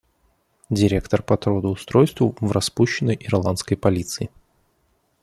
[0.71, 4.31] Директор по трудоустройству в распущенной Ирландской полиции.